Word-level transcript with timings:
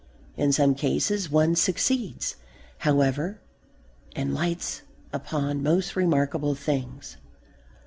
In 0.35 0.51
some 0.51 0.73
cases 0.73 1.29
one 1.29 1.55
succeeds, 1.55 2.35
however, 2.79 3.39
and 4.15 4.33
lights 4.33 4.81
upon 5.13 5.61
most 5.61 5.95
remarkable 5.95 6.55
things. 6.55 7.17